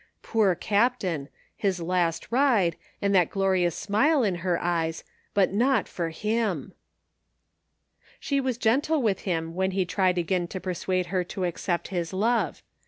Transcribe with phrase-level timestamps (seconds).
[0.23, 5.03] Poor Cai)tain, his last ride, and that glorious smile in her eyes,
[5.35, 6.73] but not for him!
[8.19, 12.13] She was gentle with him when he tried again to persuade her to accept his
[12.13, 12.63] love.